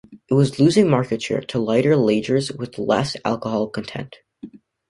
[0.31, 4.15] It was losing market share to lighter lagers with less alcohol content.